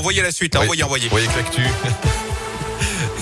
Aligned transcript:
Envoyez 0.00 0.22
la 0.22 0.30
suite, 0.30 0.54
hein, 0.54 0.60
envoyez, 0.60 0.84
envoyez. 0.84 1.08
Voyez 1.08 1.26
que 1.26 1.36
l'actu. 1.36 1.62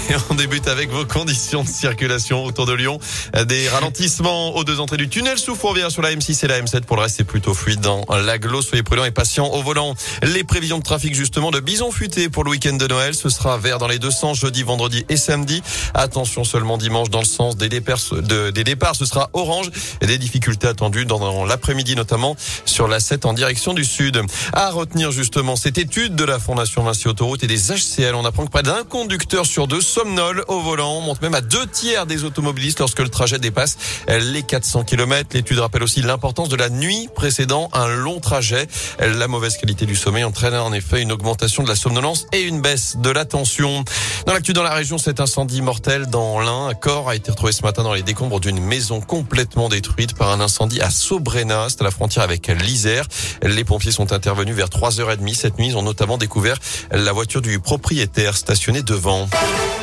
Et 0.08 0.14
on 0.30 0.34
débute 0.34 0.68
avec 0.68 0.90
vos 0.90 1.04
conditions 1.04 1.64
de 1.64 1.68
circulation 1.68 2.44
autour 2.44 2.66
de 2.66 2.72
Lyon. 2.72 2.98
Des 3.46 3.68
ralentissements 3.68 4.54
aux 4.54 4.62
deux 4.62 4.78
entrées 4.78 4.96
du 4.96 5.08
tunnel 5.08 5.38
sous 5.38 5.56
Fourvière 5.56 5.90
sur 5.90 6.02
la 6.02 6.14
M6 6.14 6.44
et 6.44 6.48
la 6.48 6.60
M7. 6.60 6.82
Pour 6.82 6.96
le 6.96 7.02
reste, 7.02 7.16
c'est 7.16 7.24
plutôt 7.24 7.54
fluide 7.54 7.80
dans 7.80 8.04
l'aglo. 8.10 8.62
Soyez 8.62 8.82
prudents 8.82 9.04
et 9.04 9.10
patients 9.10 9.48
au 9.48 9.62
volant. 9.62 9.94
Les 10.22 10.44
prévisions 10.44 10.78
de 10.78 10.84
trafic, 10.84 11.14
justement, 11.14 11.50
de 11.50 11.60
bison 11.60 11.90
futé 11.90 12.28
pour 12.28 12.44
le 12.44 12.50
week-end 12.50 12.74
de 12.74 12.86
Noël. 12.86 13.14
Ce 13.14 13.28
sera 13.28 13.58
vert 13.58 13.78
dans 13.78 13.88
les 13.88 13.98
deux 13.98 14.10
sens, 14.10 14.38
jeudi, 14.38 14.62
vendredi 14.62 15.04
et 15.08 15.16
samedi. 15.16 15.62
Attention 15.94 16.44
seulement 16.44 16.78
dimanche 16.78 17.10
dans 17.10 17.20
le 17.20 17.26
sens 17.26 17.56
des 17.56 17.68
départs. 17.68 17.98
De, 18.12 18.50
des 18.50 18.64
départs 18.64 18.94
ce 18.94 19.06
sera 19.06 19.30
orange. 19.32 19.70
Et 20.00 20.06
des 20.06 20.18
difficultés 20.18 20.68
attendues 20.68 21.04
dans, 21.04 21.44
l'après-midi, 21.46 21.96
notamment 21.96 22.36
sur 22.64 22.86
la 22.86 23.00
7 23.00 23.26
en 23.26 23.32
direction 23.32 23.74
du 23.74 23.84
sud. 23.84 24.20
À 24.52 24.70
retenir, 24.70 25.10
justement, 25.10 25.56
cette 25.56 25.78
étude 25.78 26.14
de 26.14 26.24
la 26.24 26.38
Fondation 26.38 26.84
Vinci 26.84 27.08
Autoroute 27.08 27.42
et 27.42 27.48
des 27.48 27.72
HCL. 27.72 28.14
On 28.14 28.24
apprend 28.24 28.44
que 28.44 28.50
près 28.50 28.62
d'un 28.62 28.84
conducteur 28.84 29.46
sur 29.46 29.66
deux 29.66 29.80
somnole 29.96 30.44
au 30.48 30.60
volant. 30.60 31.00
monte 31.00 31.22
même 31.22 31.34
à 31.34 31.40
deux 31.40 31.66
tiers 31.66 32.04
des 32.04 32.24
automobilistes 32.24 32.80
lorsque 32.80 32.98
le 32.98 33.08
trajet 33.08 33.38
dépasse 33.38 33.78
les 34.08 34.42
400 34.42 34.84
km. 34.84 35.30
L'étude 35.32 35.58
rappelle 35.58 35.82
aussi 35.82 36.02
l'importance 36.02 36.50
de 36.50 36.56
la 36.56 36.68
nuit 36.68 37.08
précédant 37.14 37.70
un 37.72 37.86
long 37.86 38.20
trajet. 38.20 38.66
La 38.98 39.26
mauvaise 39.26 39.56
qualité 39.56 39.86
du 39.86 39.96
sommeil 39.96 40.22
entraîne 40.22 40.52
en 40.52 40.74
effet 40.74 41.00
une 41.00 41.12
augmentation 41.12 41.62
de 41.62 41.68
la 41.70 41.76
somnolence 41.76 42.26
et 42.34 42.42
une 42.42 42.60
baisse 42.60 42.98
de 42.98 43.08
la 43.08 43.24
tension. 43.24 43.84
Dans 44.26 44.34
l'actu 44.34 44.52
dans 44.52 44.62
la 44.62 44.74
région, 44.74 44.98
cet 44.98 45.18
incendie 45.18 45.62
mortel 45.62 46.08
dans 46.08 46.40
l'Ain. 46.40 46.66
Un 46.66 46.74
corps 46.74 47.08
a 47.08 47.16
été 47.16 47.30
retrouvé 47.30 47.52
ce 47.52 47.62
matin 47.62 47.82
dans 47.82 47.94
les 47.94 48.02
décombres 48.02 48.38
d'une 48.38 48.60
maison 48.60 49.00
complètement 49.00 49.70
détruite 49.70 50.14
par 50.14 50.30
un 50.30 50.40
incendie 50.40 50.82
à 50.82 50.90
Sobrena. 50.90 51.68
C'est 51.70 51.80
à 51.80 51.84
la 51.84 51.90
frontière 51.90 52.22
avec 52.22 52.48
l'Isère. 52.48 53.06
Les 53.42 53.64
pompiers 53.64 53.92
sont 53.92 54.12
intervenus 54.12 54.54
vers 54.54 54.68
3h30 54.68 55.34
cette 55.34 55.58
nuit. 55.58 55.68
Ils 55.68 55.76
ont 55.78 55.82
notamment 55.82 56.18
découvert 56.18 56.58
la 56.90 57.12
voiture 57.12 57.40
du 57.40 57.60
propriétaire 57.60 58.36
stationnée 58.36 58.82
devant. 58.82 59.26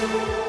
Thank 0.03 0.27
you. 0.37 0.42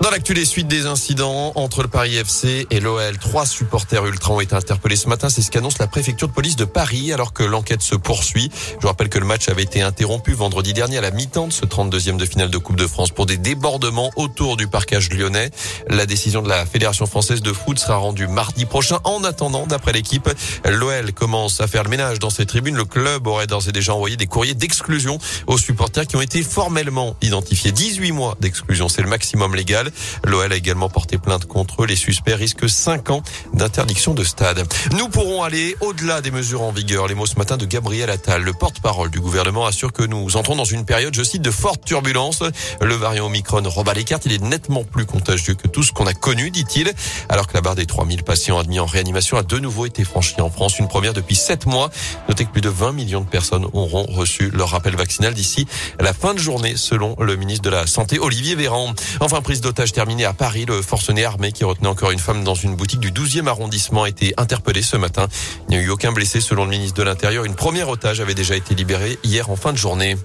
Dans 0.00 0.08
l'actu, 0.08 0.32
les 0.32 0.46
suites 0.46 0.66
des 0.66 0.86
incidents 0.86 1.52
entre 1.56 1.82
le 1.82 1.88
Paris 1.88 2.16
FC 2.16 2.66
et 2.70 2.80
l'OL, 2.80 3.18
trois 3.18 3.44
supporters 3.44 4.06
ultra 4.06 4.32
ont 4.32 4.40
été 4.40 4.54
interpellés 4.54 4.96
ce 4.96 5.10
matin. 5.10 5.28
C'est 5.28 5.42
ce 5.42 5.50
qu'annonce 5.50 5.78
la 5.78 5.88
préfecture 5.88 6.26
de 6.26 6.32
police 6.32 6.56
de 6.56 6.64
Paris 6.64 7.12
alors 7.12 7.34
que 7.34 7.42
l'enquête 7.42 7.82
se 7.82 7.96
poursuit. 7.96 8.50
Je 8.76 8.80
vous 8.80 8.88
rappelle 8.88 9.10
que 9.10 9.18
le 9.18 9.26
match 9.26 9.50
avait 9.50 9.62
été 9.62 9.82
interrompu 9.82 10.32
vendredi 10.32 10.72
dernier 10.72 10.96
à 10.96 11.00
la 11.02 11.10
mi-temps 11.10 11.48
de 11.48 11.52
ce 11.52 11.66
32e 11.66 12.16
de 12.16 12.24
finale 12.24 12.48
de 12.48 12.56
Coupe 12.56 12.76
de 12.76 12.86
France 12.86 13.10
pour 13.10 13.26
des 13.26 13.36
débordements 13.36 14.10
autour 14.16 14.56
du 14.56 14.68
parcage 14.68 15.10
lyonnais. 15.12 15.50
La 15.90 16.06
décision 16.06 16.40
de 16.40 16.48
la 16.48 16.64
Fédération 16.64 17.04
française 17.04 17.42
de 17.42 17.52
foot 17.52 17.78
sera 17.78 17.96
rendue 17.96 18.26
mardi 18.26 18.64
prochain. 18.64 19.00
En 19.04 19.22
attendant, 19.22 19.66
d'après 19.66 19.92
l'équipe, 19.92 20.30
l'OL 20.64 21.12
commence 21.12 21.60
à 21.60 21.66
faire 21.66 21.84
le 21.84 21.90
ménage 21.90 22.18
dans 22.18 22.30
ses 22.30 22.46
tribunes. 22.46 22.74
Le 22.74 22.86
club 22.86 23.26
aurait 23.26 23.46
d'ores 23.46 23.68
et 23.68 23.72
déjà 23.72 23.94
envoyé 23.94 24.16
des 24.16 24.26
courriers 24.26 24.54
d'exclusion 24.54 25.18
aux 25.46 25.58
supporters 25.58 26.06
qui 26.06 26.16
ont 26.16 26.22
été 26.22 26.42
formellement 26.42 27.16
identifiés. 27.20 27.70
18 27.70 28.12
mois 28.12 28.38
d'exclusion, 28.40 28.88
c'est 28.88 29.02
le 29.02 29.08
maximum 29.08 29.54
légal. 29.54 29.89
L'OL 30.24 30.52
a 30.52 30.56
également 30.56 30.88
porté 30.88 31.18
plainte 31.18 31.46
contre 31.46 31.82
eux. 31.82 31.86
Les 31.86 31.96
suspects 31.96 32.34
risquent 32.34 32.68
5 32.68 33.10
ans 33.10 33.22
d'interdiction 33.54 34.14
de 34.14 34.24
stade. 34.24 34.64
Nous 34.96 35.08
pourrons 35.08 35.42
aller 35.42 35.76
au-delà 35.80 36.20
des 36.20 36.30
mesures 36.30 36.62
en 36.62 36.72
vigueur. 36.72 37.08
Les 37.08 37.14
mots 37.14 37.26
ce 37.26 37.36
matin 37.36 37.56
de 37.56 37.66
Gabriel 37.66 38.10
Attal, 38.10 38.42
le 38.42 38.52
porte-parole 38.52 39.10
du 39.10 39.20
gouvernement, 39.20 39.66
assure 39.66 39.92
que 39.92 40.02
nous 40.02 40.36
entrons 40.36 40.56
dans 40.56 40.64
une 40.64 40.84
période, 40.84 41.14
je 41.14 41.22
cite, 41.22 41.42
de 41.42 41.50
forte 41.50 41.84
turbulence. 41.84 42.42
Le 42.80 42.94
variant 42.94 43.26
Omicron 43.26 43.62
rebat 43.64 43.94
les 43.94 44.04
cartes. 44.04 44.26
Il 44.26 44.32
est 44.32 44.42
nettement 44.42 44.84
plus 44.84 45.06
contagieux 45.06 45.54
que 45.54 45.68
tout 45.68 45.82
ce 45.82 45.92
qu'on 45.92 46.06
a 46.06 46.14
connu, 46.14 46.50
dit-il. 46.50 46.92
Alors 47.28 47.46
que 47.46 47.54
la 47.54 47.60
barre 47.60 47.74
des 47.74 47.86
3000 47.86 48.22
patients 48.22 48.58
admis 48.58 48.80
en 48.80 48.86
réanimation 48.86 49.36
a 49.36 49.42
de 49.42 49.58
nouveau 49.58 49.86
été 49.86 50.04
franchie 50.04 50.40
en 50.40 50.50
France. 50.50 50.78
Une 50.78 50.88
première 50.88 51.12
depuis 51.12 51.36
7 51.36 51.66
mois. 51.66 51.90
Notez 52.28 52.44
que 52.44 52.50
plus 52.50 52.60
de 52.60 52.68
20 52.68 52.92
millions 52.92 53.20
de 53.20 53.28
personnes 53.28 53.66
auront 53.72 54.06
reçu 54.06 54.50
leur 54.50 54.70
rappel 54.70 54.96
vaccinal 54.96 55.34
d'ici 55.34 55.66
la 55.98 56.12
fin 56.12 56.34
de 56.34 56.38
journée, 56.38 56.74
selon 56.76 57.16
le 57.18 57.36
ministre 57.36 57.62
de 57.62 57.70
la 57.70 57.86
Santé, 57.86 58.18
Olivier 58.18 58.54
Véran. 58.54 58.92
Enfin, 59.20 59.40
prise 59.40 59.60
d'otage 59.60 59.79
terminé 59.88 60.26
à 60.26 60.34
Paris. 60.34 60.66
Le 60.66 60.82
forcené 60.82 61.24
armé 61.24 61.52
qui 61.52 61.64
retenait 61.64 61.88
encore 61.88 62.10
une 62.10 62.18
femme 62.18 62.44
dans 62.44 62.54
une 62.54 62.76
boutique 62.76 63.00
du 63.00 63.10
12e 63.10 63.46
arrondissement 63.46 64.02
a 64.02 64.08
été 64.10 64.34
interpellé 64.36 64.82
ce 64.82 64.96
matin. 64.96 65.26
Il 65.68 65.76
n'y 65.76 65.82
a 65.82 65.86
eu 65.86 65.88
aucun 65.88 66.12
blessé 66.12 66.40
selon 66.40 66.64
le 66.64 66.70
ministre 66.70 66.98
de 66.98 67.02
l'Intérieur. 67.02 67.44
Une 67.44 67.54
première 67.54 67.88
otage 67.88 68.20
avait 68.20 68.34
déjà 68.34 68.56
été 68.56 68.74
libérée 68.74 69.18
hier 69.24 69.48
en 69.48 69.56
fin 69.56 69.72
de 69.72 69.78
journée. 69.78 70.16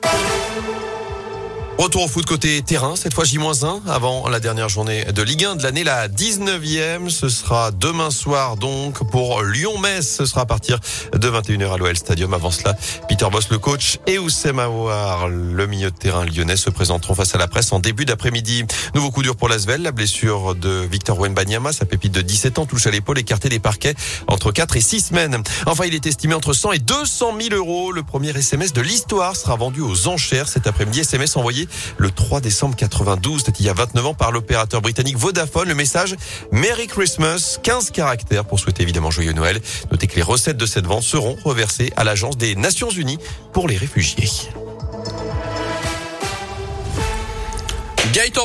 Retour 1.78 2.04
au 2.04 2.08
foot 2.08 2.26
côté 2.26 2.62
terrain, 2.62 2.96
cette 2.96 3.14
fois 3.14 3.26
J-1 3.26 3.82
avant 3.88 4.30
la 4.30 4.40
dernière 4.40 4.70
journée 4.70 5.04
de 5.04 5.22
Ligue 5.22 5.44
1 5.44 5.58
de 5.58 5.64
l'année, 5.64 5.84
la 5.84 6.08
19e. 6.08 7.10
Ce 7.10 7.28
sera 7.28 7.72
demain 7.72 8.12
soir 8.12 8.56
donc 8.56 9.06
pour 9.12 9.44
Lyon-Metz. 9.44 10.08
Ce 10.08 10.26
sera 10.26 10.42
à 10.42 10.46
partir 10.46 10.80
de 11.12 11.30
21h 11.30 11.74
à 11.74 11.78
l'OL 11.78 11.98
Stadium. 11.98 12.34
Avant 12.34 12.50
cela, 12.50 12.76
Peter 13.10 13.28
Boss, 13.30 13.50
le 13.50 13.58
coach, 13.58 14.00
et 14.08 14.18
Oussem 14.18 14.58
Aouar, 14.58 15.28
le 15.28 15.68
milieu 15.68 15.92
de 15.92 15.96
terrain 15.96 16.24
lyonnais, 16.24 16.56
se 16.56 16.70
présenteront 16.70 17.14
face 17.14 17.36
à 17.36 17.38
la 17.38 17.50
presse 17.50 17.74
en 17.74 17.80
début 17.82 18.06
d'après-midi. 18.06 18.64
Nouveau 18.94 19.12
coup 19.12 19.22
dur 19.22 19.36
pour 19.36 19.50
l'Asvel. 19.50 19.82
La 19.82 19.92
blessure 19.92 20.56
de 20.56 20.88
Victor 20.90 21.20
Wembanyama, 21.20 21.74
sa 21.74 21.86
pépite 21.86 22.14
de 22.14 22.22
17 22.22 22.58
ans, 22.58 22.66
touche 22.66 22.88
à 22.88 22.92
l'épaule, 22.92 23.20
écarté 23.20 23.50
des 23.50 23.60
parquets 23.60 23.96
entre 24.28 24.54
4 24.54 24.78
et 24.78 24.82
6 24.82 25.08
semaines. 25.08 25.44
Enfin, 25.66 25.84
il 25.86 25.94
est 25.94 26.06
estimé 26.06 26.36
entre 26.36 26.54
100 26.54 26.72
et 26.72 26.80
200 26.80 27.34
000 27.38 27.54
euros. 27.54 27.92
Le 27.92 28.04
premier 28.04 28.30
SMS 28.30 28.72
de 28.72 28.82
l'histoire 28.82 29.36
sera 29.36 29.58
vendu 29.58 29.82
aux 29.82 30.08
enchères 30.08 30.48
cet 30.48 30.68
après-midi. 30.68 31.02
SMS 31.02 31.36
envoyé 31.36 31.65
le 31.98 32.12
3 32.12 32.42
décembre 32.42 32.76
92. 32.76 33.44
C'était 33.46 33.60
il 33.60 33.66
y 33.66 33.70
a 33.70 33.74
29 33.74 34.06
ans 34.08 34.14
par 34.14 34.32
l'opérateur 34.32 34.82
britannique 34.82 35.18
Vodafone. 35.18 35.68
Le 35.68 35.76
message 35.76 36.16
Merry 36.52 36.88
Christmas, 36.88 37.60
15 37.64 37.92
caractères 37.92 38.46
pour 38.46 38.60
souhaiter 38.60 38.84
évidemment 38.84 39.12
joyeux 39.12 39.34
Noël. 39.34 39.62
Notez 39.92 40.08
que 40.08 40.16
les 40.16 40.22
recettes 40.22 40.58
de 40.58 40.66
cette 40.66 40.86
vente 40.86 41.04
seront 41.04 41.38
reversées 41.44 41.92
à 41.96 42.04
l'Agence 42.04 42.38
des 42.38 42.56
Nations 42.56 42.90
Unies 42.90 43.20
pour 43.54 43.68
les 43.68 43.78
réfugiés. 43.78 44.30